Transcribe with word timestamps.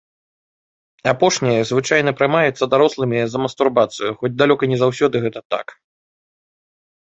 Апошняе 1.11 1.57
звычайна 1.71 2.13
прымаецца 2.21 2.69
дарослымі 2.71 3.19
за 3.35 3.43
мастурбацыю, 3.43 4.09
хоць 4.23 4.33
далёка 4.41 4.63
не 4.73 4.77
заўсёды 4.87 5.15
гэта 5.27 5.39
такі. 5.57 5.75